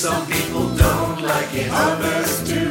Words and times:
Some 0.00 0.26
people 0.28 0.66
don't 0.76 1.20
like 1.20 1.52
it, 1.52 1.68
others 1.70 2.42
do. 2.48 2.70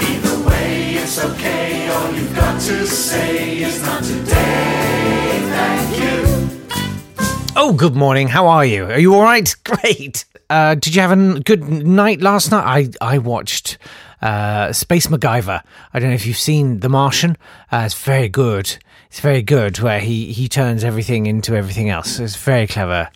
Either 0.00 0.48
way, 0.48 0.94
it's 0.94 1.22
okay. 1.22 1.90
All 1.90 2.10
you've 2.10 2.34
got 2.34 2.58
to 2.62 2.86
say 2.86 3.58
is 3.58 3.82
not 3.82 4.02
today. 4.02 5.40
Thank 5.50 6.00
you. 6.00 7.52
Oh, 7.54 7.74
good 7.76 7.94
morning. 7.94 8.28
How 8.28 8.46
are 8.46 8.64
you? 8.64 8.86
Are 8.86 8.98
you 8.98 9.14
all 9.14 9.22
right? 9.22 9.54
Great. 9.64 10.24
Uh, 10.48 10.74
did 10.74 10.94
you 10.94 11.02
have 11.02 11.12
a 11.12 11.40
good 11.40 11.62
night 11.68 12.22
last 12.22 12.50
night? 12.50 12.96
I 13.02 13.14
I 13.16 13.18
watched 13.18 13.76
uh, 14.22 14.72
Space 14.72 15.08
MacGyver. 15.08 15.62
I 15.92 15.98
don't 15.98 16.08
know 16.08 16.14
if 16.14 16.24
you've 16.24 16.38
seen 16.38 16.80
The 16.80 16.88
Martian. 16.88 17.36
Uh, 17.70 17.82
it's 17.84 17.92
very 17.92 18.30
good. 18.30 18.78
It's 19.10 19.20
very 19.20 19.42
good 19.42 19.78
where 19.80 20.00
he 20.00 20.32
he 20.32 20.48
turns 20.48 20.82
everything 20.82 21.26
into 21.26 21.54
everything 21.54 21.90
else. 21.90 22.18
It's 22.18 22.36
very 22.36 22.66
clever. 22.66 23.10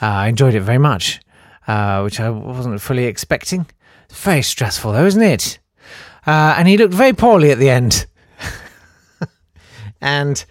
Uh, 0.00 0.06
I 0.06 0.28
enjoyed 0.28 0.54
it 0.54 0.60
very 0.60 0.78
much, 0.78 1.20
uh, 1.66 2.02
which 2.02 2.20
I 2.20 2.30
wasn't 2.30 2.80
fully 2.80 3.04
expecting. 3.04 3.66
It's 4.08 4.22
very 4.22 4.42
stressful, 4.42 4.92
though, 4.92 5.06
isn't 5.06 5.22
it? 5.22 5.58
Uh, 6.26 6.54
and 6.56 6.68
he 6.68 6.76
looked 6.76 6.94
very 6.94 7.12
poorly 7.12 7.50
at 7.50 7.58
the 7.58 7.70
end. 7.70 8.06
and 10.00 10.44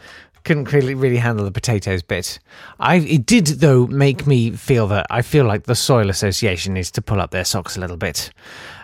couldn't 0.43 0.71
really 0.73 0.95
really 0.95 1.17
handle 1.17 1.45
the 1.45 1.51
potatoes 1.51 2.01
bit. 2.01 2.39
I 2.79 2.95
it 2.95 3.25
did 3.25 3.45
though 3.47 3.87
make 3.87 4.25
me 4.25 4.51
feel 4.51 4.87
that 4.87 5.07
I 5.09 5.21
feel 5.21 5.45
like 5.45 5.63
the 5.63 5.75
Soil 5.75 6.09
Association 6.09 6.73
needs 6.73 6.91
to 6.91 7.01
pull 7.01 7.21
up 7.21 7.31
their 7.31 7.45
socks 7.45 7.77
a 7.77 7.79
little 7.79 7.97
bit, 7.97 8.31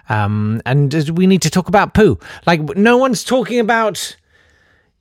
um, 0.09 0.61
and 0.65 0.93
uh, 0.93 1.13
we 1.13 1.27
need 1.27 1.41
to 1.43 1.49
talk 1.49 1.67
about 1.67 1.93
poo. 1.93 2.19
Like 2.45 2.61
no 2.77 2.97
one's 2.97 3.23
talking 3.23 3.59
about. 3.59 4.15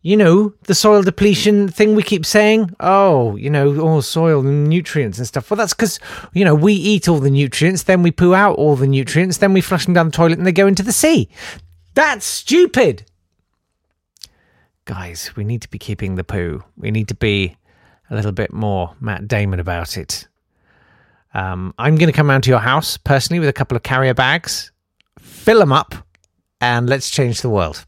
You 0.07 0.17
know, 0.17 0.55
the 0.65 0.75
soil 0.75 1.03
depletion 1.03 1.69
thing 1.69 1.97
we 1.97 2.03
keep 2.03 2.25
saying. 2.25 2.71
Oh, 2.79 3.35
you 3.37 3.51
know, 3.51 3.81
all 3.81 4.03
soil 4.03 4.47
and 4.47 4.69
nutrients 4.69 5.19
and 5.19 5.27
stuff. 5.27 5.51
Well, 5.51 5.57
that's 5.57 5.75
because, 5.75 5.99
you 6.33 6.45
know, 6.45 6.55
we 6.55 6.75
eat 6.75 7.09
all 7.09 7.19
the 7.19 7.31
nutrients, 7.31 7.83
then 7.83 8.03
we 8.03 8.13
poo 8.13 8.35
out 8.35 8.57
all 8.57 8.77
the 8.77 8.87
nutrients, 8.87 9.39
then 9.39 9.53
we 9.53 9.61
flush 9.61 9.85
them 9.85 9.95
down 9.95 10.07
the 10.07 10.13
toilet 10.13 10.39
and 10.39 10.47
they 10.47 10.53
go 10.53 10.69
into 10.69 10.85
the 10.85 10.93
sea. 10.93 11.29
That's 11.95 12.25
stupid 12.25 13.05
guys, 14.87 15.33
we 15.37 15.45
need 15.45 15.61
to 15.63 15.69
be 15.69 15.79
keeping 15.79 16.15
the 16.15 16.25
poo. 16.25 16.65
We 16.77 16.91
need 16.91 17.09
to 17.09 17.15
be 17.15 17.57
a 18.09 18.15
little 18.15 18.33
bit 18.33 18.53
more 18.53 18.95
Matt 19.01 19.29
Damon 19.29 19.61
about 19.61 19.99
it. 19.99 20.27
Um, 21.35 21.75
I'm 21.79 21.97
going 21.97 22.07
to 22.07 22.17
come 22.17 22.31
round 22.31 22.45
to 22.45 22.51
your 22.51 22.61
house 22.61 22.97
personally 22.97 23.41
with 23.41 23.49
a 23.49 23.53
couple 23.53 23.77
of 23.77 23.83
carrier 23.83 24.15
bags, 24.15 24.73
fill 25.19 25.59
them 25.59 25.73
up, 25.73 25.95
and 26.61 26.89
let's 26.89 27.11
change 27.11 27.43
the 27.43 27.51
world. 27.51 27.85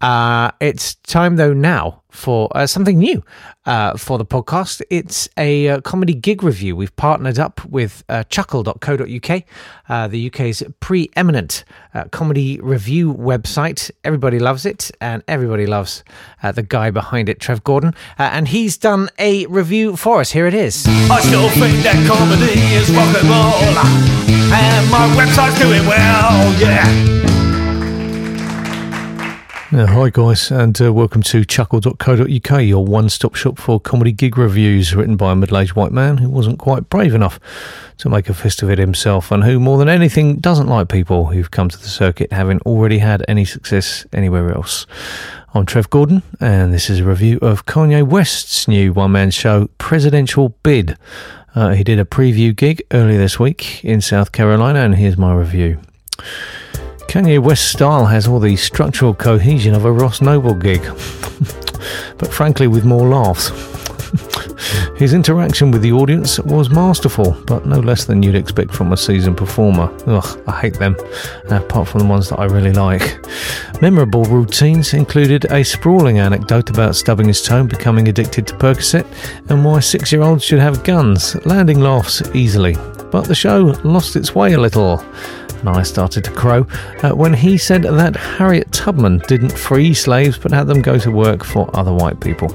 Uh, 0.00 0.50
it's 0.60 0.96
time 0.96 1.36
though 1.36 1.52
now 1.52 2.02
for 2.10 2.48
uh, 2.54 2.66
something 2.66 2.98
new 2.98 3.24
uh, 3.66 3.96
for 3.96 4.18
the 4.18 4.24
podcast. 4.24 4.82
It's 4.90 5.28
a 5.36 5.68
uh, 5.68 5.80
comedy 5.80 6.14
gig 6.14 6.42
review. 6.42 6.76
We've 6.76 6.94
partnered 6.96 7.38
up 7.38 7.64
with 7.64 8.04
uh, 8.08 8.24
chuckle.co.uk, 8.24 9.42
uh, 9.88 10.08
the 10.08 10.26
UK's 10.28 10.62
preeminent 10.80 11.64
comedy 12.10 12.60
review 12.60 13.14
website. 13.14 13.90
Everybody 14.04 14.38
loves 14.38 14.66
it, 14.66 14.90
and 15.00 15.22
everybody 15.26 15.66
loves 15.66 16.04
the 16.42 16.62
guy 16.62 16.90
behind 16.90 17.28
it, 17.28 17.40
Trev 17.40 17.64
Gordon. 17.64 17.94
And 18.18 18.48
he's 18.48 18.76
done 18.76 19.08
a 19.18 19.46
review 19.46 19.96
for 19.96 20.20
us. 20.20 20.32
Here 20.32 20.46
it 20.46 20.54
is. 20.54 20.86
I 20.86 21.20
still 21.20 21.48
think 21.50 21.82
that 21.82 21.96
comedy 22.06 22.60
is 22.74 22.90
rock 22.90 23.14
and 23.16 23.28
roll. 23.28 24.14
And 24.52 24.90
my 24.90 25.08
website's 25.16 25.58
doing 25.58 25.86
well, 25.86 26.60
yeah. 26.60 27.33
Uh, 29.74 29.86
hi, 29.86 30.08
guys, 30.08 30.52
and 30.52 30.80
uh, 30.80 30.92
welcome 30.92 31.20
to 31.20 31.44
chuckle.co.uk, 31.44 32.62
your 32.62 32.84
one 32.84 33.08
stop 33.08 33.34
shop 33.34 33.58
for 33.58 33.80
comedy 33.80 34.12
gig 34.12 34.38
reviews 34.38 34.94
written 34.94 35.16
by 35.16 35.32
a 35.32 35.34
middle 35.34 35.58
aged 35.58 35.74
white 35.74 35.90
man 35.90 36.16
who 36.16 36.28
wasn't 36.28 36.60
quite 36.60 36.88
brave 36.88 37.12
enough 37.12 37.40
to 37.98 38.08
make 38.08 38.28
a 38.28 38.34
fist 38.34 38.62
of 38.62 38.70
it 38.70 38.78
himself 38.78 39.32
and 39.32 39.42
who, 39.42 39.58
more 39.58 39.76
than 39.76 39.88
anything, 39.88 40.36
doesn't 40.36 40.68
like 40.68 40.88
people 40.88 41.26
who've 41.26 41.50
come 41.50 41.68
to 41.68 41.76
the 41.76 41.88
circuit 41.88 42.32
having 42.32 42.60
already 42.60 42.98
had 42.98 43.24
any 43.26 43.44
success 43.44 44.06
anywhere 44.12 44.54
else. 44.54 44.86
I'm 45.54 45.66
Trev 45.66 45.90
Gordon, 45.90 46.22
and 46.38 46.72
this 46.72 46.88
is 46.88 47.00
a 47.00 47.04
review 47.04 47.40
of 47.42 47.66
Kanye 47.66 48.06
West's 48.06 48.68
new 48.68 48.92
one 48.92 49.10
man 49.10 49.32
show, 49.32 49.68
Presidential 49.78 50.50
Bid. 50.62 50.96
Uh, 51.56 51.70
he 51.70 51.82
did 51.82 51.98
a 51.98 52.04
preview 52.04 52.54
gig 52.54 52.80
earlier 52.92 53.18
this 53.18 53.40
week 53.40 53.84
in 53.84 54.00
South 54.00 54.30
Carolina, 54.30 54.78
and 54.78 54.94
here's 54.94 55.18
my 55.18 55.34
review. 55.34 55.80
Kanye 57.14 57.38
West's 57.38 57.70
style 57.70 58.06
has 58.06 58.26
all 58.26 58.40
the 58.40 58.56
structural 58.56 59.14
cohesion 59.14 59.72
of 59.72 59.84
a 59.84 59.92
Ross 59.92 60.20
Noble 60.20 60.52
gig, 60.52 60.82
but 62.18 62.34
frankly 62.34 62.66
with 62.66 62.84
more 62.84 63.06
laughs. 63.06 63.50
His 64.98 65.14
interaction 65.14 65.70
with 65.70 65.82
the 65.82 65.92
audience 65.92 66.40
was 66.40 66.70
masterful, 66.70 67.40
but 67.46 67.66
no 67.66 67.78
less 67.78 68.04
than 68.04 68.20
you'd 68.20 68.34
expect 68.34 68.72
from 68.72 68.92
a 68.92 68.96
seasoned 68.96 69.36
performer. 69.36 69.96
Ugh, 70.08 70.42
I 70.48 70.58
hate 70.58 70.76
them, 70.80 70.96
apart 71.50 71.86
from 71.86 72.00
the 72.00 72.06
ones 72.06 72.30
that 72.30 72.40
I 72.40 72.46
really 72.46 72.72
like. 72.72 73.24
Memorable 73.80 74.24
routines 74.24 74.92
included 74.92 75.44
a 75.52 75.62
sprawling 75.62 76.18
anecdote 76.18 76.70
about 76.70 76.96
stubbing 76.96 77.28
his 77.28 77.42
toe, 77.42 77.62
becoming 77.62 78.08
addicted 78.08 78.44
to 78.48 78.56
Percocet, 78.56 79.06
and 79.50 79.64
why 79.64 79.78
six 79.78 80.10
year 80.10 80.22
olds 80.22 80.42
should 80.42 80.58
have 80.58 80.82
guns, 80.82 81.36
landing 81.46 81.78
laughs 81.78 82.22
easily. 82.34 82.74
But 83.12 83.26
the 83.26 83.36
show 83.36 83.78
lost 83.84 84.16
its 84.16 84.34
way 84.34 84.54
a 84.54 84.60
little 84.60 85.04
and 85.66 85.74
I 85.74 85.82
started 85.82 86.24
to 86.24 86.30
crow 86.30 86.66
uh, 87.02 87.12
when 87.12 87.32
he 87.32 87.56
said 87.56 87.84
that 87.84 88.16
Harriet 88.16 88.70
Tubman 88.70 89.22
didn't 89.28 89.56
free 89.56 89.94
slaves 89.94 90.36
but 90.36 90.52
had 90.52 90.66
them 90.66 90.82
go 90.82 90.98
to 90.98 91.10
work 91.10 91.42
for 91.42 91.70
other 91.74 91.92
white 91.92 92.20
people. 92.20 92.54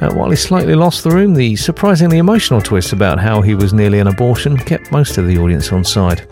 Uh, 0.00 0.12
while 0.14 0.30
he 0.30 0.36
slightly 0.36 0.74
lost 0.74 1.04
the 1.04 1.10
room, 1.10 1.34
the 1.34 1.54
surprisingly 1.54 2.18
emotional 2.18 2.60
twist 2.60 2.92
about 2.92 3.20
how 3.20 3.40
he 3.40 3.54
was 3.54 3.72
nearly 3.72 4.00
an 4.00 4.08
abortion 4.08 4.56
kept 4.56 4.90
most 4.90 5.16
of 5.16 5.28
the 5.28 5.38
audience 5.38 5.72
on 5.72 5.84
side. 5.84 6.26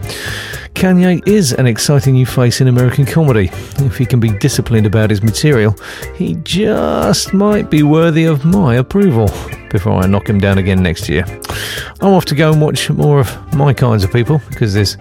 Kanye 0.75 1.27
is 1.29 1.53
an 1.53 1.67
exciting 1.67 2.15
new 2.15 2.27
face 2.27 2.61
in 2.61 2.67
American 2.67 3.07
comedy. 3.07 3.51
If 3.79 3.97
he 3.97 4.07
can 4.07 4.19
be 4.19 4.31
disciplined 4.39 4.87
about 4.87 5.11
his 5.11 5.23
material, 5.23 5.77
he 6.17 6.35
just 6.43 7.33
might 7.33 7.71
be 7.71 7.85
worthy 7.85 8.25
of 8.25 8.45
my 8.45 8.77
approval 8.77 9.31
before 9.71 10.03
I 10.03 10.07
knock 10.07 10.29
him 10.29 10.39
down 10.39 10.59
again 10.59 10.83
next 10.83 11.09
year. 11.09 11.25
I'm 12.01 12.13
off 12.13 12.27
to 12.27 12.37
go 12.37 12.53
and 12.53 12.63
watch 12.63 12.91
more 12.91 13.19
of 13.19 13.55
my 13.55 13.75
kinds 13.75 14.05
of 14.05 14.13
people 14.13 14.41
because 14.51 14.73
there's 14.73 14.97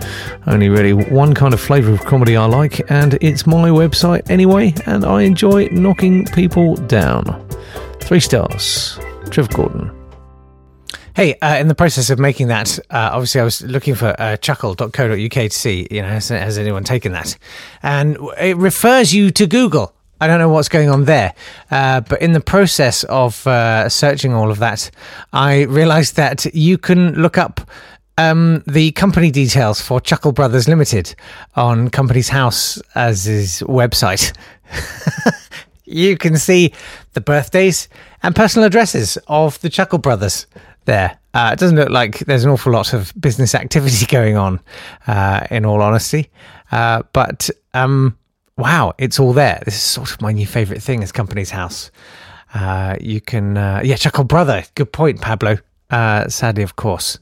only 0.48 0.68
really 0.68 0.94
one 0.94 1.36
kind 1.36 1.54
of 1.54 1.62
flavour 1.62 1.92
of 1.92 2.04
comedy 2.06 2.36
I 2.36 2.46
like, 2.46 2.90
and 2.90 3.20
it's 3.22 3.46
my 3.46 3.70
website 3.70 4.28
anyway, 4.32 4.74
and 4.88 5.06
I 5.06 5.22
enjoy 5.22 5.68
knocking 5.68 6.26
people 6.26 6.76
down. 6.76 7.48
Three 8.00 8.20
stars. 8.20 9.00
Trev 9.30 9.50
Gordon. 9.50 9.92
Hey, 11.16 11.36
uh, 11.42 11.58
in 11.58 11.68
the 11.68 11.76
process 11.76 12.10
of 12.10 12.18
making 12.18 12.48
that, 12.48 12.80
uh, 12.90 13.10
obviously 13.12 13.42
I 13.42 13.44
was 13.44 13.62
looking 13.62 13.94
for 13.94 14.16
uh, 14.20 14.38
chuckle.co.uk 14.38 15.32
to 15.32 15.50
see, 15.50 15.88
you 15.92 16.02
know, 16.02 16.08
has, 16.08 16.30
has 16.30 16.58
anyone 16.58 16.84
taken 16.84 17.12
that? 17.12 17.38
And 17.84 18.18
it 18.40 18.58
refers 18.58 19.14
you 19.14 19.30
to 19.32 19.46
Google. 19.46 19.94
I 20.20 20.28
don't 20.28 20.40
know 20.40 20.50
what's 20.50 20.70
going 20.70 20.90
on 20.90 21.06
there. 21.06 21.34
Uh, 21.70 22.02
but 22.02 22.22
in 22.22 22.34
the 22.34 22.40
process 22.40 23.04
of 23.06 23.46
uh, 23.46 23.90
searching 23.90 24.34
all 24.34 24.52
of 24.52 24.60
that, 24.60 24.90
I 25.34 25.64
realized 25.64 26.16
that 26.16 26.46
you 26.54 26.78
can 26.78 27.14
look 27.14 27.38
up 27.38 27.62
um, 28.18 28.64
the 28.66 28.92
company 28.92 29.32
details 29.32 29.80
for 29.80 30.02
Chuckle 30.02 30.32
Brothers 30.32 30.68
Limited 30.68 31.16
on 31.56 31.90
Companies 31.90 32.30
House 32.30 32.82
as 32.96 33.26
his 33.26 33.64
website. 33.68 34.36
you 35.86 36.18
can 36.18 36.38
see 36.38 36.74
the 37.14 37.22
birthdays 37.22 37.88
and 38.24 38.36
personal 38.36 38.66
addresses 38.66 39.18
of 39.28 39.60
the 39.62 39.70
Chuckle 39.70 40.00
Brothers 40.00 40.48
there. 40.86 41.18
Uh, 41.34 41.52
it 41.54 41.60
doesn't 41.60 41.78
look 41.78 41.90
like 41.90 42.20
there's 42.20 42.44
an 42.44 42.50
awful 42.50 42.72
lot 42.74 42.94
of 42.94 43.14
business 43.20 43.54
activity 43.54 44.06
going 44.10 44.36
on, 44.36 44.60
uh, 45.06 45.46
in 45.52 45.66
all 45.66 45.82
honesty. 45.82 46.32
Uh, 46.72 47.04
but 47.14 47.50
um, 47.76 48.18
wow, 48.58 48.94
it's 48.98 49.20
all 49.20 49.34
there. 49.34 49.62
This 49.66 49.76
is 49.76 49.82
sort 49.82 50.12
of 50.12 50.22
my 50.22 50.32
new 50.32 50.48
favourite 50.48 50.82
thing 50.82 51.04
is 51.04 51.12
Companies 51.12 51.52
House. 51.52 51.92
Uh, 52.54 52.96
you 53.00 53.22
can, 53.22 53.58
uh, 53.58 53.82
yeah, 53.84 53.96
Chuckle 53.96 54.24
Brother. 54.24 54.64
Good 54.76 54.92
point, 54.92 55.22
Pablo. 55.22 55.58
Uh, 55.90 56.28
sadly, 56.28 56.64
of 56.64 56.76
course, 56.76 57.20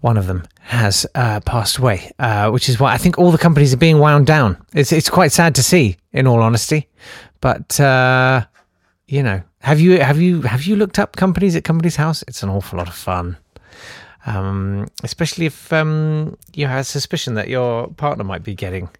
one 0.00 0.16
of 0.16 0.26
them 0.26 0.46
has 0.60 1.06
uh, 1.14 1.40
passed 1.40 1.78
away, 1.78 2.12
uh, 2.18 2.50
which 2.50 2.68
is 2.68 2.78
why 2.78 2.92
I 2.92 2.98
think 2.98 3.18
all 3.18 3.30
the 3.30 3.38
companies 3.38 3.74
are 3.74 3.78
being 3.78 3.98
wound 3.98 4.26
down. 4.26 4.56
It's 4.74 4.92
it's 4.92 5.10
quite 5.10 5.32
sad 5.32 5.54
to 5.56 5.62
see, 5.62 5.96
in 6.12 6.26
all 6.26 6.40
honesty. 6.40 6.88
But 7.40 7.78
uh, 7.80 8.46
you 9.06 9.22
know, 9.22 9.42
have 9.60 9.80
you 9.80 10.00
have 10.00 10.20
you 10.20 10.42
have 10.42 10.64
you 10.64 10.76
looked 10.76 10.98
up 10.98 11.16
companies 11.16 11.56
at 11.56 11.64
Companies 11.64 11.96
House? 11.96 12.22
It's 12.28 12.42
an 12.42 12.48
awful 12.48 12.78
lot 12.78 12.88
of 12.88 12.94
fun. 12.94 13.36
Um, 14.26 14.88
especially 15.04 15.46
if 15.46 15.72
um, 15.72 16.36
you 16.54 16.66
have 16.66 16.80
a 16.80 16.84
suspicion 16.84 17.34
that 17.34 17.48
your 17.48 17.88
partner 17.88 18.24
might 18.24 18.42
be 18.42 18.54
getting 18.54 18.90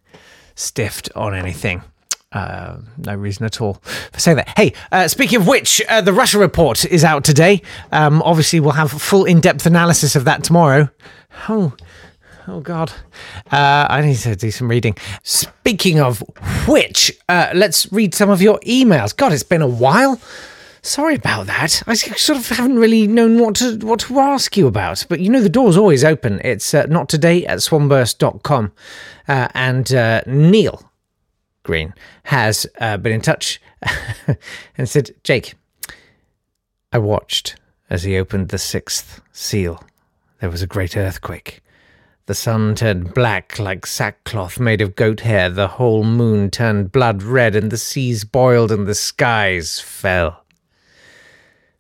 stiffed 0.59 1.09
on 1.15 1.35
anything. 1.35 1.83
Uh, 2.31 2.79
no 2.99 3.15
reason 3.15 3.47
at 3.47 3.61
all 3.61 3.75
for 4.13 4.21
saying 4.21 4.37
that. 4.37 4.53
Hey, 4.57 4.75
uh, 4.93 5.09
speaking 5.09 5.41
of 5.41 5.47
which, 5.47 5.81
uh, 5.89 6.03
the 6.03 6.13
Russia 6.13 6.39
report 6.39 6.85
is 6.85 7.03
out 7.03 7.25
today. 7.25 7.63
Um, 7.91 8.21
obviously, 8.23 8.61
we'll 8.61 8.73
have 8.73 8.91
full 8.91 9.25
in-depth 9.25 9.65
analysis 9.65 10.15
of 10.15 10.25
that 10.27 10.45
tomorrow. 10.45 10.91
Oh, 11.49 11.75
oh 12.47 12.61
God, 12.61 12.93
uh, 13.51 13.87
I 13.89 14.03
need 14.03 14.17
to 14.17 14.37
do 14.37 14.51
some 14.51 14.69
reading. 14.69 14.95
Speaking 15.23 16.01
of 16.01 16.23
which, 16.67 17.13
uh, 17.31 17.51
let's 17.55 17.91
read 17.93 18.15
some 18.15 18.29
of 18.29 18.43
your 18.43 18.61
emails. 18.61 19.17
God, 19.17 19.33
it's 19.33 19.43
been 19.43 19.63
a 19.63 19.67
while. 19.67 20.21
Sorry 20.89 21.17
about 21.17 21.49
that. 21.49 21.83
I 21.87 21.93
sort 21.93 22.39
of 22.39 22.49
haven't 22.49 22.79
really 22.79 23.07
known 23.07 23.39
what 23.39 23.57
to 23.57 23.77
what 23.77 24.01
to 24.01 24.19
ask 24.21 24.57
you 24.57 24.67
about. 24.67 25.05
But 25.07 25.21
you 25.21 25.29
know, 25.29 25.43
the 25.43 25.51
door's 25.51 25.77
always 25.77 26.03
open. 26.03 26.41
It's 26.43 26.73
uh, 26.73 26.87
not 26.87 27.11
today 27.11 27.45
at 27.45 27.59
swanburst.com. 27.59 28.73
Uh, 29.29 29.49
and 29.53 29.93
uh, 29.93 30.23
Neil 30.27 30.91
Green 31.63 31.93
has 32.23 32.67
uh, 32.81 32.97
been 32.97 33.13
in 33.13 33.21
touch 33.21 33.61
and 34.79 34.89
said, 34.89 35.11
Jake, 35.25 35.57
I 36.91 36.97
watched 36.97 37.57
as 37.91 38.05
he 38.05 38.17
opened 38.17 38.49
the 38.49 38.57
sixth 38.57 39.21
seal. 39.31 39.85
There 40.41 40.49
was 40.49 40.63
a 40.63 40.67
great 40.67 40.97
earthquake. 40.97 41.61
The 42.25 42.35
sun 42.35 42.75
turned 42.75 43.13
black 43.13 43.59
like 43.59 43.85
sackcloth 43.85 44.59
made 44.59 44.81
of 44.81 44.97
goat 44.97 45.21
hair. 45.21 45.51
The 45.51 45.69
whole 45.69 46.03
moon 46.03 46.51
turned 46.51 46.93
blood 46.93 47.23
red, 47.23 47.55
and 47.55 47.71
the 47.71 47.77
seas 47.77 48.25
boiled 48.25 48.73
and 48.73 48.87
the 48.87 48.95
skies 48.95 49.81
fell. 49.81 50.47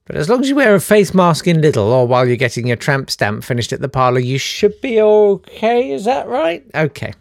But 0.09 0.17
as 0.17 0.29
long 0.31 0.41
as 0.41 0.49
you 0.49 0.57
wear 0.57 0.75
a 0.75 0.81
face 0.81 1.13
mask 1.13 1.47
in 1.47 1.59
Lidl 1.59 1.91
or 1.91 2.07
while 2.07 2.27
you're 2.27 2.37
getting 2.37 2.67
your 2.67 2.79
tramp 2.79 3.11
stamp 3.11 3.45
finished 3.45 3.75
at 3.75 3.83
the 3.83 3.91
parlour, 3.91 4.19
you 4.19 4.39
should 4.39 4.81
be 4.81 5.01
okay. 5.01 5.93
Is 5.93 6.07
that 6.07 6.27
right? 6.27 6.65
Okay. 6.75 7.13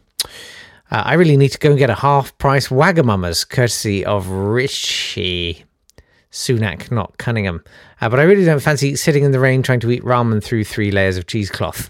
Uh, 0.89 1.03
I 1.05 1.15
really 1.15 1.35
need 1.35 1.49
to 1.49 1.59
go 1.59 1.71
and 1.71 1.77
get 1.77 1.89
a 1.89 1.95
half 1.95 2.35
price 2.37 2.69
Wagamama's 2.69 3.43
courtesy 3.43 4.05
of 4.05 4.29
Rishi 4.29 5.65
Sunak, 6.31 6.89
not 6.89 7.17
Cunningham. 7.17 7.61
Uh, 7.99 8.07
but 8.07 8.21
I 8.21 8.23
really 8.23 8.45
don't 8.45 8.61
fancy 8.61 8.95
sitting 8.95 9.25
in 9.25 9.31
the 9.31 9.39
rain 9.39 9.63
trying 9.63 9.81
to 9.81 9.91
eat 9.91 10.03
ramen 10.03 10.41
through 10.41 10.63
three 10.63 10.89
layers 10.89 11.17
of 11.17 11.27
cheesecloth. 11.27 11.89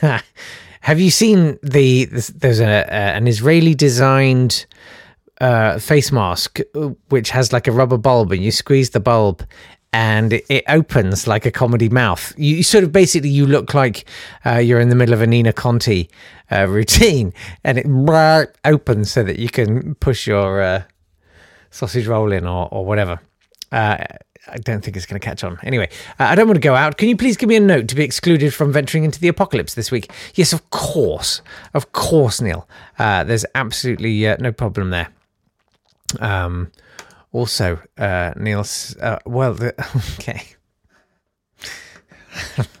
Have 0.80 1.00
you 1.00 1.10
seen 1.10 1.58
the? 1.62 2.06
There's 2.06 2.60
a, 2.60 2.92
an 2.92 3.28
Israeli 3.28 3.74
designed 3.74 4.66
uh, 5.40 5.78
face 5.78 6.10
mask 6.10 6.60
uh, 6.74 6.90
which 7.08 7.30
has 7.30 7.52
like 7.52 7.68
a 7.68 7.72
rubber 7.72 7.98
bulb, 7.98 8.32
and 8.32 8.42
you 8.42 8.50
squeeze 8.50 8.90
the 8.90 9.00
bulb, 9.00 9.46
and 9.94 10.32
it, 10.32 10.64
opens 10.68 11.28
like 11.28 11.46
a 11.46 11.52
comedy 11.52 11.88
mouth. 11.88 12.34
You, 12.36 12.64
sort 12.64 12.82
of 12.82 12.90
basically 12.90 13.28
you 13.28 13.46
look 13.46 13.74
like 13.74 14.04
uh, 14.44 14.58
you're 14.58 14.80
in 14.80 14.88
the 14.88 14.96
middle 14.96 15.14
of 15.14 15.22
a 15.22 15.26
Nina 15.26 15.52
Conti 15.52 16.10
uh, 16.50 16.66
routine, 16.68 17.32
and 17.62 17.78
it 17.78 17.86
brah, 17.86 18.48
opens 18.64 19.12
so 19.12 19.22
that 19.22 19.38
you 19.38 19.48
can 19.48 19.94
push 19.94 20.26
your 20.26 20.60
uh, 20.60 20.82
sausage 21.70 22.08
roll 22.08 22.32
in 22.32 22.44
or 22.44 22.68
or 22.72 22.84
whatever. 22.84 23.20
Uh, 23.70 24.04
I 24.48 24.58
don't 24.58 24.84
think 24.84 24.96
it's 24.96 25.06
going 25.06 25.18
to 25.18 25.24
catch 25.24 25.44
on. 25.44 25.58
Anyway, 25.62 25.88
uh, 26.18 26.24
I 26.24 26.34
don't 26.34 26.48
want 26.48 26.56
to 26.56 26.68
go 26.68 26.74
out. 26.74 26.98
Can 26.98 27.08
you 27.08 27.16
please 27.16 27.36
give 27.36 27.48
me 27.48 27.56
a 27.56 27.60
note 27.60 27.86
to 27.88 27.94
be 27.94 28.02
excluded 28.02 28.52
from 28.52 28.72
venturing 28.72 29.04
into 29.04 29.20
the 29.20 29.28
apocalypse 29.28 29.74
this 29.74 29.92
week? 29.92 30.10
Yes, 30.34 30.52
of 30.52 30.68
course. 30.70 31.40
Of 31.72 31.92
course, 31.92 32.40
Neil. 32.42 32.68
Uh, 32.98 33.24
there's 33.24 33.46
absolutely 33.54 34.22
no 34.38 34.52
problem 34.52 34.90
there. 34.90 35.08
Um, 36.20 36.72
also, 37.34 37.80
uh, 37.98 38.32
Neil's. 38.36 38.96
Uh, 38.96 39.18
well, 39.26 39.54
the, 39.54 39.74
okay. 40.18 40.42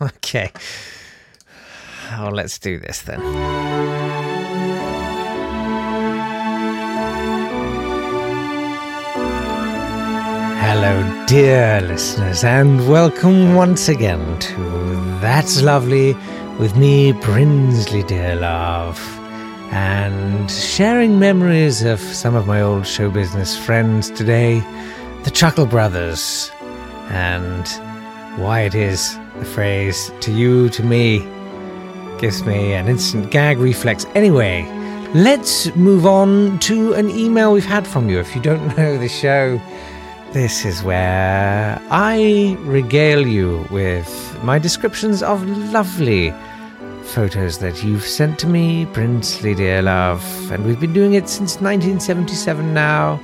okay. 0.00 0.52
Oh, 2.12 2.30
let's 2.32 2.58
do 2.60 2.78
this 2.78 3.02
then. 3.02 3.20
Hello, 10.60 11.26
dear 11.26 11.80
listeners, 11.80 12.44
and 12.44 12.88
welcome 12.88 13.54
once 13.54 13.88
again 13.88 14.38
to 14.38 14.56
That's 15.20 15.62
Lovely 15.62 16.14
with 16.58 16.76
me, 16.76 17.12
Brinsley, 17.12 18.06
dear 18.06 18.36
love, 18.36 18.98
and 19.70 20.50
sharing 20.50 21.18
memories 21.18 21.82
of 21.82 22.00
some 22.00 22.34
of 22.34 22.46
my 22.46 22.60
old 22.60 22.86
show 22.86 23.10
business 23.10 23.56
friends 23.56 24.10
today, 24.10 24.60
the 25.24 25.30
Chuckle 25.30 25.66
Brothers, 25.66 26.50
and 27.08 27.66
why 28.40 28.60
it 28.60 28.74
is 28.74 29.18
the 29.38 29.44
phrase 29.44 30.12
to 30.20 30.32
you, 30.32 30.68
to 30.70 30.82
me, 30.82 31.20
gives 32.18 32.44
me 32.44 32.72
an 32.72 32.88
instant 32.88 33.30
gag 33.30 33.58
reflex. 33.58 34.06
Anyway, 34.14 34.64
let's 35.14 35.74
move 35.76 36.06
on 36.06 36.58
to 36.60 36.92
an 36.94 37.10
email 37.10 37.52
we've 37.52 37.64
had 37.64 37.86
from 37.86 38.08
you. 38.08 38.18
If 38.18 38.34
you 38.34 38.42
don't 38.42 38.66
know 38.76 38.98
the 38.98 39.08
show, 39.08 39.60
this 40.32 40.64
is 40.64 40.82
where 40.82 41.80
I 41.90 42.56
regale 42.60 43.26
you 43.26 43.66
with 43.70 44.38
my 44.42 44.58
descriptions 44.58 45.22
of 45.22 45.46
lovely 45.72 46.34
photos 47.04 47.58
that 47.58 47.84
you've 47.84 48.04
sent 48.04 48.38
to 48.40 48.46
me, 48.46 48.86
Brinsley 48.86 49.56
dear 49.56 49.82
love. 49.82 50.22
And 50.50 50.64
we've 50.64 50.80
been 50.80 50.92
doing 50.92 51.14
it 51.14 51.28
since 51.28 51.60
1977 51.60 52.74
now, 52.74 53.20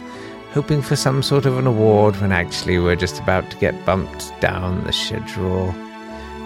hoping 0.53 0.83
for 0.83 0.97
some 0.97 1.23
sort 1.23 1.47
of 1.47 1.59
an 1.59 1.67
award 1.67 2.21
when 2.21 2.33
actually 2.33 2.79
we're 2.79 2.97
just 2.97 3.19
about 3.21 3.51
to 3.51 3.57
get 3.57 3.85
bumped 3.85 4.33
down 4.41 4.85
the 4.85 4.93
schedule. 4.93 5.75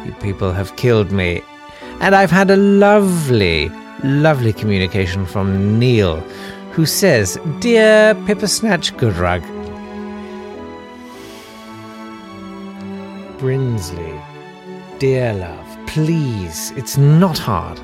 You 0.05 0.13
people 0.21 0.53
have 0.53 0.77
killed 0.77 1.11
me. 1.11 1.43
And 2.01 2.15
I've 2.15 2.31
had 2.31 2.51
a 2.51 2.57
lovely, 2.57 3.69
lovely 4.03 4.53
communication 4.53 5.27
from 5.27 5.79
Neil, 5.79 6.21
who 6.73 6.87
says, 6.87 7.39
Dear 7.61 8.15
Pippersnatch 8.27 8.95
Goodrug, 8.95 9.43
Brinsley, 13.39 14.21
dear 14.99 15.35
love, 15.35 15.64
please, 15.87 16.73
it's 16.77 16.97
not 16.97 17.39
hard. 17.39 17.81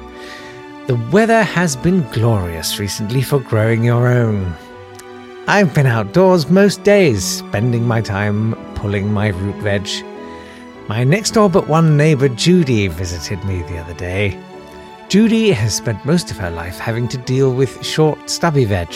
The 0.87 0.97
weather 1.13 1.43
has 1.43 1.77
been 1.77 2.03
glorious 2.11 2.79
recently 2.79 3.23
for 3.23 3.39
growing 3.39 3.85
your 3.85 4.09
own. 4.09 4.55
I've 5.47 5.75
been 5.75 5.87
outdoors 5.87 6.49
most 6.49 6.83
days, 6.85 7.25
spending 7.25 7.87
my 7.87 8.01
time 8.01 8.55
pulling 8.75 9.13
my 9.13 9.29
root 9.29 9.57
veg. 9.57 9.89
My 10.89 11.05
next 11.05 11.33
door 11.33 11.49
but 11.49 11.69
one 11.69 11.97
neighbour, 11.97 12.29
Judy, 12.29 12.89
visited 12.89 13.45
me 13.45 13.63
the 13.63 13.79
other 13.79 13.95
day. 13.95 14.37
Judy 15.09 15.51
has 15.53 15.75
spent 15.75 16.05
most 16.05 16.31
of 16.31 16.37
her 16.39 16.51
life 16.51 16.79
having 16.79 17.09
to 17.09 17.19
deal 17.19 17.53
with 17.53 17.85
short, 17.85 18.31
stubby 18.31 18.65
veg. 18.65 18.95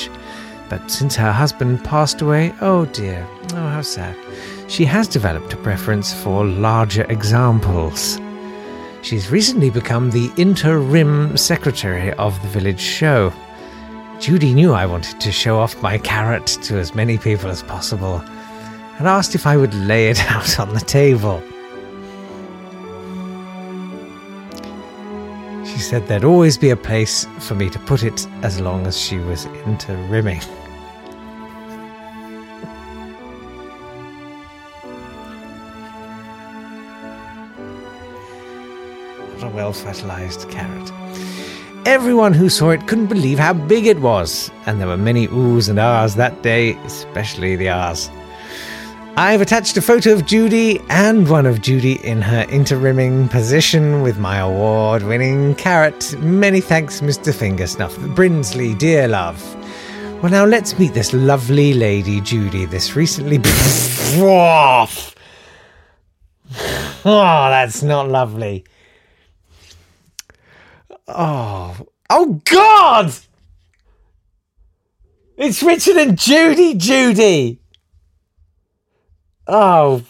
But 0.68 0.90
since 0.90 1.14
her 1.16 1.32
husband 1.32 1.84
passed 1.84 2.22
away, 2.22 2.54
oh 2.60 2.86
dear, 2.86 3.26
oh 3.52 3.68
how 3.68 3.82
sad, 3.82 4.16
she 4.66 4.84
has 4.84 5.06
developed 5.06 5.52
a 5.52 5.56
preference 5.56 6.12
for 6.12 6.44
larger 6.44 7.04
examples. 7.10 8.18
She's 9.04 9.30
recently 9.30 9.68
become 9.68 10.10
the 10.10 10.32
interim 10.38 11.36
secretary 11.36 12.10
of 12.14 12.40
the 12.40 12.48
village 12.48 12.80
show. 12.80 13.34
Judy 14.18 14.54
knew 14.54 14.72
I 14.72 14.86
wanted 14.86 15.20
to 15.20 15.30
show 15.30 15.58
off 15.58 15.82
my 15.82 15.98
carrot 15.98 16.46
to 16.62 16.78
as 16.78 16.94
many 16.94 17.18
people 17.18 17.50
as 17.50 17.62
possible 17.62 18.24
and 18.96 19.06
asked 19.06 19.34
if 19.34 19.46
I 19.46 19.58
would 19.58 19.74
lay 19.74 20.08
it 20.08 20.18
out 20.32 20.58
on 20.58 20.72
the 20.72 20.80
table. 20.80 21.42
She 25.66 25.80
said 25.80 26.06
there'd 26.06 26.24
always 26.24 26.56
be 26.56 26.70
a 26.70 26.76
place 26.76 27.26
for 27.40 27.54
me 27.54 27.68
to 27.68 27.78
put 27.80 28.04
it 28.04 28.26
as 28.40 28.58
long 28.58 28.86
as 28.86 28.98
she 28.98 29.18
was 29.18 29.44
into 29.66 29.94
fertilized 39.74 40.48
carrot. 40.50 40.92
Everyone 41.86 42.32
who 42.32 42.48
saw 42.48 42.70
it 42.70 42.86
couldn't 42.86 43.08
believe 43.08 43.38
how 43.38 43.52
big 43.52 43.86
it 43.86 43.98
was, 43.98 44.50
and 44.64 44.80
there 44.80 44.88
were 44.88 44.96
many 44.96 45.28
oohs 45.28 45.68
and 45.68 45.78
ahs 45.78 46.14
that 46.14 46.42
day, 46.42 46.72
especially 46.84 47.56
the 47.56 47.68
ahs. 47.68 48.10
I've 49.16 49.40
attached 49.40 49.76
a 49.76 49.82
photo 49.82 50.12
of 50.12 50.24
Judy 50.24 50.80
and 50.88 51.28
one 51.28 51.46
of 51.46 51.60
Judy 51.60 52.04
in 52.04 52.22
her 52.22 52.46
interrimming 52.48 53.28
position 53.28 54.02
with 54.02 54.18
my 54.18 54.38
award 54.38 55.02
winning 55.02 55.54
carrot. 55.56 56.16
Many 56.18 56.60
thanks, 56.60 57.00
Mr. 57.00 57.32
Fingersnuff. 57.32 57.94
Brinsley, 58.14 58.76
dear 58.78 59.06
love. 59.06 59.40
Well, 60.22 60.32
now 60.32 60.46
let's 60.46 60.78
meet 60.78 60.94
this 60.94 61.12
lovely 61.12 61.74
lady, 61.74 62.20
Judy, 62.22 62.64
this 62.64 62.96
recently. 62.96 63.38
Oh, 67.06 67.50
that's 67.50 67.82
not 67.82 68.08
lovely. 68.08 68.64
Oh, 71.06 71.76
oh 72.10 72.40
God! 72.44 73.12
It's 75.36 75.62
Richard 75.62 75.96
and 75.96 76.16
Judy, 76.18 76.74
Judy. 76.74 77.60
Oh, 79.46 80.02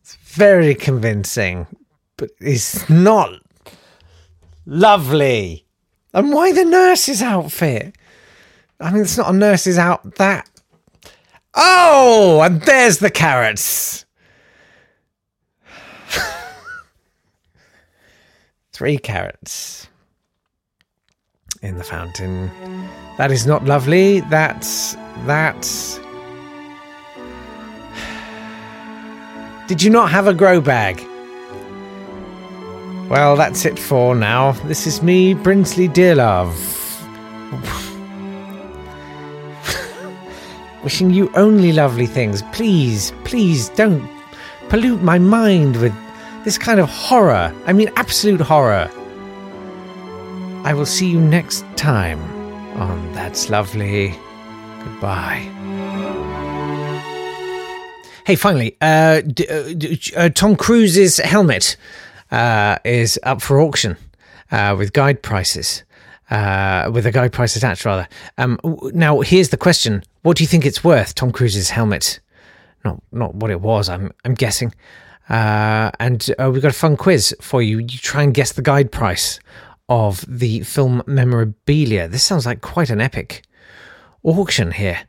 it's 0.00 0.14
very 0.16 0.74
convincing, 0.74 1.66
but 2.16 2.30
it's 2.40 2.88
not 2.88 3.40
lovely. 4.64 5.66
And 6.12 6.32
why 6.32 6.52
the 6.52 6.64
nurse's 6.64 7.20
outfit? 7.20 7.96
I 8.80 8.90
mean, 8.90 9.02
it's 9.02 9.18
not 9.18 9.34
a 9.34 9.36
nurse's 9.36 9.78
out 9.78 10.14
that. 10.16 10.48
Oh, 11.54 12.40
and 12.42 12.62
there's 12.62 12.98
the 12.98 13.10
carrots. 13.10 14.03
Three 18.74 18.98
carrots 18.98 19.88
in 21.62 21.78
the 21.78 21.84
fountain. 21.84 22.50
That 23.18 23.30
is 23.30 23.46
not 23.46 23.64
lovely. 23.64 24.18
That's. 24.22 24.94
That's. 25.26 25.98
Did 29.68 29.80
you 29.80 29.90
not 29.90 30.10
have 30.10 30.26
a 30.26 30.34
grow 30.34 30.60
bag? 30.60 31.00
Well, 33.08 33.36
that's 33.36 33.64
it 33.64 33.78
for 33.78 34.16
now. 34.16 34.52
This 34.66 34.88
is 34.88 35.02
me, 35.02 35.36
Brinsley 35.36 35.88
Dearlove. 35.88 36.72
Wishing 40.82 41.10
you 41.10 41.30
only 41.36 41.70
lovely 41.70 42.06
things. 42.06 42.42
Please, 42.52 43.12
please 43.22 43.68
don't 43.68 44.10
pollute 44.68 45.00
my 45.00 45.20
mind 45.20 45.76
with 45.76 45.94
this 46.44 46.58
kind 46.58 46.78
of 46.80 46.88
horror. 46.88 47.54
I 47.66 47.72
mean, 47.72 47.90
absolute 47.96 48.40
horror. 48.40 48.90
I 50.64 50.72
will 50.74 50.86
see 50.86 51.08
you 51.08 51.20
next 51.20 51.64
time 51.76 52.20
on 52.78 53.12
That's 53.12 53.50
Lovely. 53.50 54.14
Goodbye. 54.82 55.50
Hey, 58.26 58.36
finally, 58.36 58.76
uh, 58.80 59.20
d- 59.20 59.46
uh, 59.48 59.74
d- 59.74 60.00
uh, 60.16 60.28
Tom 60.30 60.56
Cruise's 60.56 61.18
helmet 61.18 61.76
uh, 62.30 62.78
is 62.84 63.18
up 63.22 63.42
for 63.42 63.60
auction 63.60 63.98
uh, 64.50 64.74
with 64.78 64.92
guide 64.94 65.22
prices. 65.22 65.84
Uh, 66.30 66.90
with 66.92 67.04
a 67.04 67.12
guide 67.12 67.34
price 67.34 67.54
attached, 67.54 67.84
rather. 67.84 68.08
Um, 68.38 68.58
now, 68.94 69.20
here's 69.20 69.50
the 69.50 69.58
question: 69.58 70.02
What 70.22 70.38
do 70.38 70.42
you 70.42 70.48
think 70.48 70.64
it's 70.64 70.82
worth? 70.82 71.14
Tom 71.14 71.32
Cruise's 71.32 71.68
helmet, 71.68 72.18
not 72.82 72.98
not 73.12 73.34
what 73.34 73.50
it 73.50 73.60
was. 73.60 73.90
I'm 73.90 74.10
I'm 74.24 74.32
guessing. 74.32 74.74
Uh, 75.28 75.90
and 75.98 76.30
uh, 76.38 76.50
we've 76.52 76.62
got 76.62 76.70
a 76.70 76.74
fun 76.74 76.96
quiz 76.96 77.34
for 77.40 77.62
you. 77.62 77.78
You 77.78 77.98
try 77.98 78.22
and 78.22 78.34
guess 78.34 78.52
the 78.52 78.62
guide 78.62 78.92
price 78.92 79.40
of 79.88 80.24
the 80.28 80.60
film 80.60 81.02
memorabilia. 81.06 82.08
This 82.08 82.22
sounds 82.22 82.46
like 82.46 82.60
quite 82.60 82.90
an 82.90 83.00
epic 83.00 83.44
auction 84.22 84.72
here. 84.72 85.00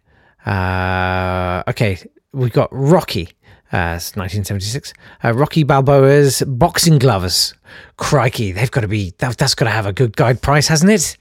Uh, 0.45 1.63
okay, 1.67 1.97
we've 2.33 2.53
got 2.53 2.69
Rocky. 2.71 3.29
Uh, 3.73 3.97
it's 3.97 4.15
1976. 4.15 4.93
Uh, 5.23 5.33
Rocky 5.33 5.63
Balboa's 5.63 6.43
boxing 6.43 6.99
gloves. 6.99 7.53
Crikey, 7.97 8.51
they've 8.51 8.71
got 8.71 8.81
to 8.81 8.87
be. 8.87 9.13
That, 9.17 9.37
that's 9.37 9.55
got 9.55 9.65
to 9.65 9.71
have 9.71 9.85
a 9.85 9.93
good 9.93 10.15
guide 10.15 10.41
price, 10.41 10.67
hasn't 10.67 10.91
it? 10.91 11.17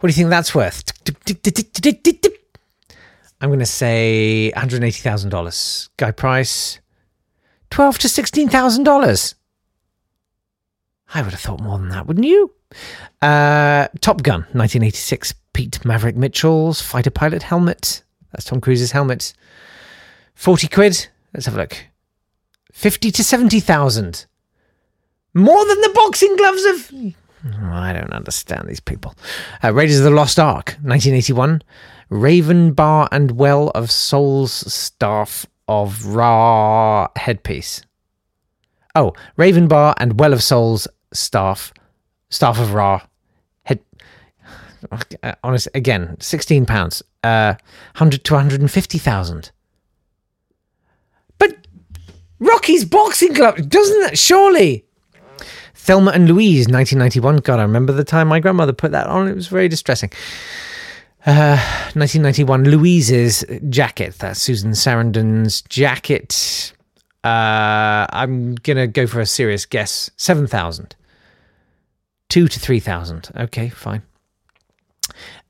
What 0.00 0.08
do 0.08 0.10
you 0.10 0.16
think 0.16 0.28
that's 0.28 0.54
worth? 0.54 0.84
I'm 3.40 3.48
going 3.48 3.58
to 3.60 3.66
say 3.66 4.52
$180,000. 4.54 5.88
Guide 5.96 6.16
price 6.16 6.80
twelve 7.70 7.98
to 7.98 8.08
sixteen 8.08 8.48
thousand 8.48 8.84
dollars. 8.84 9.34
I 11.14 11.22
would 11.22 11.32
have 11.32 11.40
thought 11.40 11.60
more 11.60 11.78
than 11.78 11.88
that, 11.90 12.06
wouldn't 12.06 12.26
you? 12.26 12.52
Uh, 13.22 13.88
Top 14.00 14.22
Gun, 14.22 14.40
1986. 14.52 15.34
Pete 15.52 15.84
Maverick 15.84 16.16
Mitchell's 16.16 16.82
fighter 16.82 17.10
pilot 17.10 17.42
helmet. 17.44 18.02
That's 18.32 18.44
Tom 18.44 18.60
Cruise's 18.60 18.92
helmet. 18.92 19.32
40 20.34 20.68
quid. 20.68 21.08
Let's 21.32 21.46
have 21.46 21.54
a 21.54 21.58
look. 21.58 21.86
50 22.72 23.10
to 23.12 23.24
70,000. 23.24 24.26
More 25.32 25.64
than 25.64 25.80
the 25.80 25.92
boxing 25.94 26.36
gloves 26.36 26.64
of. 26.64 26.92
Oh, 26.92 27.72
I 27.72 27.92
don't 27.92 28.12
understand 28.12 28.68
these 28.68 28.80
people. 28.80 29.14
Uh, 29.62 29.72
Raiders 29.72 29.98
of 29.98 30.04
the 30.04 30.10
Lost 30.10 30.38
Ark, 30.38 30.70
1981. 30.82 31.62
Raven 32.10 32.72
Bar 32.72 33.08
and 33.12 33.32
Well 33.32 33.70
of 33.74 33.90
Souls 33.90 34.52
Staff 34.52 35.46
of 35.68 36.06
Ra 36.06 37.08
headpiece. 37.16 37.82
Oh, 38.94 39.12
Raven 39.36 39.68
Bar 39.68 39.94
and 39.98 40.18
Well 40.18 40.32
of 40.32 40.42
Souls 40.42 40.88
staff, 41.12 41.72
staff 42.30 42.58
of 42.58 42.72
Ra 42.72 43.02
head. 43.64 43.80
Honest, 45.42 45.68
again, 45.74 46.16
sixteen 46.20 46.66
pounds, 46.66 47.02
uh, 47.22 47.54
hundred 47.96 48.24
to 48.24 48.34
one 48.34 48.42
hundred 48.42 48.60
and 48.60 48.70
fifty 48.70 48.98
thousand. 48.98 49.50
But 51.38 51.66
Rocky's 52.38 52.84
boxing 52.84 53.32
glove 53.32 53.68
doesn't 53.68 54.00
that 54.00 54.18
surely? 54.18 54.84
Thelma 55.86 56.10
and 56.10 56.26
Louise, 56.26 56.66
1991. 56.66 57.36
God, 57.38 57.60
I 57.60 57.62
remember 57.62 57.92
the 57.92 58.02
time 58.02 58.26
my 58.26 58.40
grandmother 58.40 58.72
put 58.72 58.90
that 58.90 59.06
on. 59.06 59.28
It 59.28 59.36
was 59.36 59.46
very 59.46 59.68
distressing. 59.68 60.10
Uh, 61.26 61.58
1991, 61.94 62.64
Louise's 62.64 63.44
jacket. 63.68 64.16
That's 64.20 64.40
Susan 64.40 64.70
Sarandon's 64.70 65.60
jacket. 65.62 66.72
Uh, 67.24 68.06
I'm 68.10 68.54
gonna 68.54 68.86
go 68.86 69.08
for 69.08 69.18
a 69.18 69.26
serious 69.26 69.66
guess. 69.66 70.08
Seven 70.16 70.46
thousand. 70.46 70.94
Two 72.28 72.46
to 72.46 72.60
three 72.60 72.78
thousand. 72.78 73.30
Okay, 73.36 73.68
fine. 73.68 74.02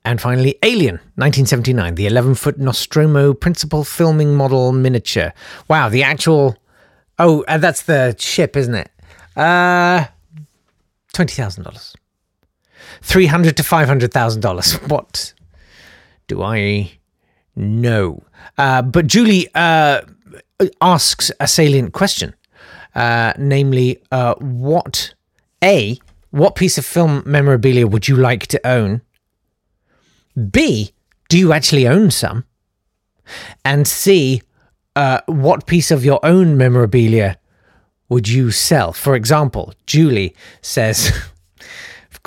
And 0.03 0.19
finally, 0.19 0.57
Alien, 0.63 0.95
1979, 1.15 1.95
the 1.95 2.07
11 2.07 2.35
foot 2.35 2.57
Nostromo 2.57 3.33
principal 3.33 3.83
filming 3.83 4.35
model 4.35 4.71
miniature. 4.71 5.33
Wow, 5.67 5.89
the 5.89 6.01
actual. 6.01 6.55
Oh, 7.19 7.43
uh, 7.47 7.57
that's 7.57 7.83
the 7.83 8.15
ship, 8.17 8.55
isn't 8.55 8.73
it? 8.73 8.89
Uh, 9.35 10.05
$20,000. 11.13 11.95
300 13.01 13.57
to 13.57 13.63
$500,000. 13.63 14.87
What 14.89 15.33
do 16.27 16.41
I 16.43 16.91
know? 17.55 18.23
Uh, 18.57 18.81
but 18.81 19.07
Julie 19.07 19.47
uh, 19.55 20.01
asks 20.81 21.31
a 21.39 21.47
salient 21.47 21.93
question, 21.93 22.35
uh, 22.95 23.33
namely, 23.37 24.01
uh, 24.11 24.35
what 24.35 25.13
a 25.63 25.99
what 26.31 26.55
piece 26.55 26.77
of 26.77 26.85
film 26.85 27.23
memorabilia 27.25 27.87
would 27.87 28.07
you 28.07 28.15
like 28.15 28.47
to 28.47 28.67
own? 28.67 29.01
B, 30.51 30.91
do 31.29 31.37
you 31.37 31.53
actually 31.53 31.87
own 31.87 32.11
some? 32.11 32.45
And 33.63 33.87
C, 33.87 34.41
uh, 34.95 35.21
what 35.25 35.65
piece 35.65 35.89
of 35.89 36.05
your 36.05 36.19
own 36.23 36.57
memorabilia 36.57 37.37
would 38.09 38.27
you 38.27 38.51
sell? 38.51 38.93
For 38.93 39.15
example, 39.15 39.73
Julie 39.85 40.35
says. 40.61 41.11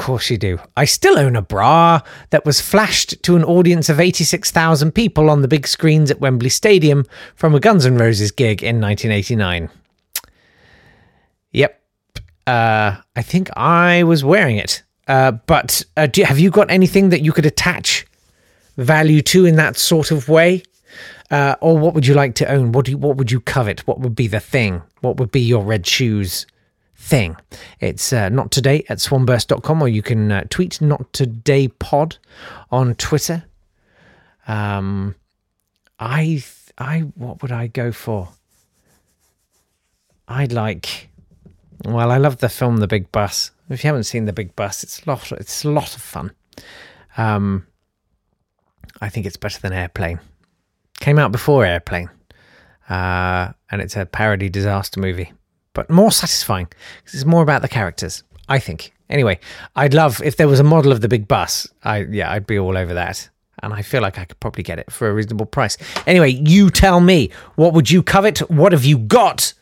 Course 0.01 0.31
you 0.31 0.39
do. 0.39 0.59
I 0.79 0.87
still 0.87 1.19
own 1.19 1.37
a 1.37 1.43
bra 1.43 2.01
that 2.31 2.47
was 2.47 2.59
flashed 2.59 3.23
to 3.23 3.37
an 3.37 3.45
audience 3.45 3.91
of 3.91 4.01
86,000 4.01 4.93
people 4.93 5.29
on 5.29 5.43
the 5.43 5.47
big 5.47 5.67
screens 5.67 6.11
at 6.11 6.21
Wembley 6.21 6.49
Stadium 6.49 7.05
from 7.35 7.55
a 7.55 7.61
Guns 7.61 7.85
N' 7.85 7.99
Roses 7.99 8.31
gig 8.31 8.63
in 8.63 8.81
1989. 8.81 9.69
Yep. 11.53 11.83
Uh, 12.47 12.97
I 13.15 13.21
think 13.21 13.51
I 13.59 14.05
was 14.05 14.25
wearing 14.25 14.57
it. 14.57 14.83
Uh, 15.07 15.33
but 15.33 15.85
uh, 15.99 16.07
do, 16.07 16.23
have 16.23 16.39
you 16.39 16.49
got 16.51 16.71
anything 16.71 17.11
that 17.11 17.21
you 17.21 17.33
could 17.33 17.45
attach 17.45 18.07
value 18.79 19.21
to 19.21 19.45
in 19.45 19.57
that 19.57 19.77
sort 19.77 20.11
of 20.11 20.31
way? 20.31 20.63
Uh, 21.31 21.57
or 21.61 21.77
what 21.77 21.93
would 21.93 22.07
you 22.07 22.15
like 22.15 22.35
to 22.37 22.51
own? 22.51 22.73
What 22.73 22.89
you, 22.89 22.97
what 22.97 23.19
would 23.19 23.31
you 23.31 23.41
covet? 23.41 23.87
What 23.87 24.01
would 24.01 24.15
be 24.15 24.29
the 24.29 24.41
thing? 24.41 24.81
What 25.03 25.19
would 25.19 25.31
be 25.31 25.43
your 25.43 25.63
red 25.63 25.87
shoes? 25.87 26.47
Thing. 27.01 27.37
It's 27.81 28.13
uh, 28.13 28.29
not 28.29 28.51
today 28.53 28.85
at 28.89 28.99
swanburst.com, 29.01 29.83
or 29.83 29.89
you 29.89 30.03
can 30.03 30.31
uh, 30.31 30.45
tweet 30.51 30.81
not 30.81 31.13
today 31.13 31.69
pod 31.69 32.19
on 32.71 32.95
Twitter. 32.95 33.45
Um, 34.47 35.15
I, 35.99 36.45
I, 36.79 37.01
what 37.17 37.43
would 37.43 37.53
I 37.53 37.67
go 37.69 37.91
for? 37.91 38.29
I'd 40.29 40.53
like, 40.53 41.09
Well, 41.85 42.11
I 42.13 42.19
love 42.19 42.39
the 42.39 42.49
film 42.49 42.77
The 42.77 42.87
Big 42.87 43.11
Bus. 43.11 43.51
If 43.69 43.83
you 43.83 43.89
haven't 43.89 44.05
seen 44.05 44.27
The 44.27 44.33
Big 44.33 44.55
Bus, 44.55 44.83
it's 44.85 45.03
a 45.05 45.11
lot. 45.11 45.33
It's 45.33 45.65
a 45.65 45.71
lot 45.71 45.97
of 45.97 46.03
fun. 46.03 46.33
Um, 47.17 47.67
I 49.01 49.09
think 49.09 49.27
it's 49.27 49.37
better 49.37 49.61
than 49.61 49.73
Airplane. 49.73 50.21
Came 51.01 51.19
out 51.19 51.33
before 51.33 51.65
Airplane, 51.65 52.11
uh, 52.89 53.53
and 53.71 53.81
it's 53.81 53.97
a 53.97 54.05
parody 54.07 54.49
disaster 54.51 55.01
movie, 55.01 55.33
but 55.75 55.91
more 55.91 56.11
satisfying 56.13 56.67
'cause 56.67 57.15
it's 57.15 57.25
more 57.25 57.43
about 57.43 57.63
the 57.63 57.69
characters. 57.69 58.23
I 58.49 58.59
think. 58.59 58.93
Anyway, 59.09 59.39
I'd 59.77 59.95
love 59.95 60.21
if 60.25 60.37
there 60.37 60.49
was 60.49 60.61
a 60.61 60.65
model 60.65 60.93
of 60.93 61.01
the 61.01 61.09
big 61.09 61.27
bus. 61.29 61.67
I 61.85 62.07
yeah, 62.11 62.31
I'd 62.33 62.47
be 62.47 62.59
all 62.59 62.77
over 62.77 62.95
that. 62.95 63.29
And 63.63 63.75
I 63.75 63.83
feel 63.83 64.01
like 64.01 64.19
I 64.19 64.25
could 64.25 64.41
probably 64.41 64.63
get 64.63 64.79
it 64.79 64.91
for 64.91 65.09
a 65.11 65.13
reasonable 65.13 65.45
price. 65.47 65.77
Anyway, 66.07 66.31
you 66.31 66.71
tell 66.71 67.01
me 67.01 67.31
what 67.57 67.75
would 67.75 67.91
you 67.91 68.03
covet? 68.03 68.39
What 68.51 68.73
have 68.73 68.85
you 68.85 68.99
got? 68.99 69.53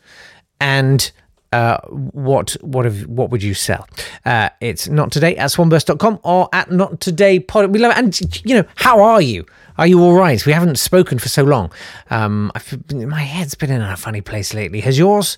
And 0.61 1.11
uh, 1.51 1.79
what 1.87 2.55
what 2.61 2.85
have 2.85 3.01
what 3.07 3.29
would 3.31 3.41
you 3.43 3.53
sell? 3.53 3.87
Uh, 4.25 4.49
it's 4.61 4.87
not 4.87 5.11
today 5.11 5.35
at 5.35 5.51
swanburst.com 5.51 6.19
or 6.23 6.47
at 6.53 6.71
not 6.71 6.99
today 7.01 7.39
pod. 7.39 7.71
We 7.73 7.79
love 7.79 7.91
it. 7.91 7.97
And 7.97 8.45
you 8.45 8.55
know, 8.55 8.65
how 8.75 9.01
are 9.01 9.21
you? 9.21 9.45
Are 9.79 9.87
you 9.87 10.01
all 10.01 10.13
right? 10.13 10.45
We 10.45 10.51
haven't 10.51 10.77
spoken 10.77 11.19
for 11.19 11.29
so 11.29 11.41
long. 11.41 11.71
Um, 12.09 12.51
my 12.91 13.21
head's 13.21 13.55
been 13.55 13.71
in 13.71 13.81
a 13.81 13.95
funny 13.95 14.19
place 14.19 14.53
lately. 14.53 14.81
Has 14.81 14.99
yours? 14.99 15.37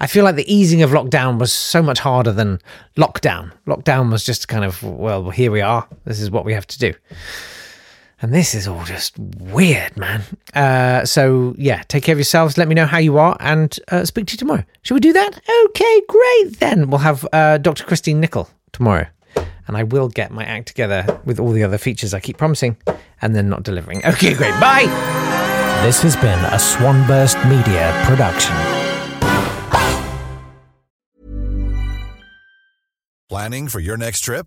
I 0.00 0.06
feel 0.06 0.24
like 0.24 0.36
the 0.36 0.50
easing 0.50 0.80
of 0.80 0.92
lockdown 0.92 1.38
was 1.38 1.52
so 1.52 1.82
much 1.82 1.98
harder 1.98 2.32
than 2.32 2.58
lockdown. 2.96 3.52
Lockdown 3.66 4.10
was 4.10 4.24
just 4.24 4.48
kind 4.48 4.64
of 4.64 4.82
well, 4.82 5.28
here 5.28 5.50
we 5.50 5.60
are. 5.60 5.86
This 6.06 6.20
is 6.20 6.30
what 6.30 6.46
we 6.46 6.54
have 6.54 6.66
to 6.68 6.78
do. 6.78 6.94
And 8.22 8.32
this 8.32 8.54
is 8.54 8.66
all 8.66 8.82
just 8.84 9.18
weird, 9.18 9.94
man. 9.98 10.22
Uh, 10.54 11.04
so, 11.04 11.54
yeah, 11.58 11.82
take 11.88 12.02
care 12.02 12.14
of 12.14 12.18
yourselves. 12.18 12.56
Let 12.56 12.68
me 12.68 12.74
know 12.74 12.86
how 12.86 12.96
you 12.96 13.18
are 13.18 13.36
and 13.40 13.78
uh, 13.88 14.06
speak 14.06 14.26
to 14.28 14.32
you 14.32 14.38
tomorrow. 14.38 14.64
Should 14.80 14.94
we 14.94 15.00
do 15.00 15.12
that? 15.12 15.38
Okay, 15.66 16.02
great. 16.08 16.60
Then 16.60 16.88
we'll 16.88 17.00
have 17.00 17.26
uh, 17.30 17.58
Dr. 17.58 17.84
Christine 17.84 18.20
Nickel 18.20 18.48
tomorrow. 18.72 19.06
And 19.72 19.78
I 19.78 19.84
will 19.84 20.10
get 20.10 20.30
my 20.30 20.44
act 20.44 20.68
together 20.68 21.22
with 21.24 21.40
all 21.40 21.50
the 21.50 21.62
other 21.62 21.78
features 21.78 22.12
I 22.12 22.20
keep 22.20 22.36
promising 22.36 22.76
and 23.22 23.34
then 23.34 23.48
not 23.48 23.62
delivering. 23.62 24.02
Okay, 24.12 24.34
great. 24.34 24.52
Bye. 24.60 24.84
This 25.82 26.02
has 26.02 26.14
been 26.14 26.38
a 26.44 26.58
Swanburst 26.58 27.38
Media 27.46 27.90
production. 28.04 28.54
Planning 33.30 33.68
for 33.68 33.80
your 33.80 33.96
next 33.96 34.20
trip? 34.20 34.46